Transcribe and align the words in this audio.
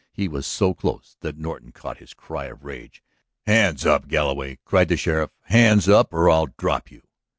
He 0.11 0.27
was 0.27 0.47
so 0.47 0.73
close 0.73 1.15
that 1.19 1.37
Norton 1.37 1.71
caught 1.71 1.99
his 1.99 2.15
cry 2.15 2.45
of 2.45 2.63
rage. 2.65 3.03
"Hands 3.45 3.85
up, 3.85 4.07
Galloway!" 4.07 4.57
cried 4.65 4.87
the 4.89 4.97
sheriff. 4.97 5.29
"Hands 5.41 5.87
up 5.87 6.11
or 6.11 6.27
I'll 6.27 6.47
drop 6.57 6.89
you." 6.89 7.03